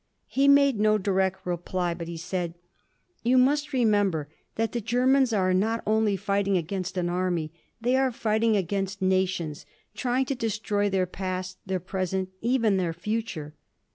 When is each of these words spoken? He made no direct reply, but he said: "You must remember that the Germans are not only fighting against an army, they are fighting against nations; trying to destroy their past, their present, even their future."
He 0.25 0.47
made 0.47 0.79
no 0.79 0.97
direct 0.97 1.45
reply, 1.45 1.93
but 1.93 2.07
he 2.07 2.17
said: 2.17 2.55
"You 3.21 3.37
must 3.37 3.71
remember 3.71 4.29
that 4.55 4.71
the 4.71 4.81
Germans 4.81 5.31
are 5.31 5.53
not 5.53 5.83
only 5.85 6.17
fighting 6.17 6.57
against 6.57 6.97
an 6.97 7.07
army, 7.07 7.53
they 7.79 7.95
are 7.95 8.11
fighting 8.11 8.57
against 8.57 9.03
nations; 9.03 9.63
trying 9.93 10.25
to 10.25 10.33
destroy 10.33 10.89
their 10.89 11.05
past, 11.05 11.59
their 11.67 11.79
present, 11.79 12.29
even 12.41 12.77
their 12.77 12.93
future." 12.93 13.53